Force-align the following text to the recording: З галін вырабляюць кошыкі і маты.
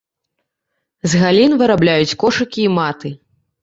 З 1.13 1.23
галін 1.25 1.51
вырабляюць 1.61 2.17
кошыкі 2.27 2.61
і 2.69 2.77
маты. 2.81 3.19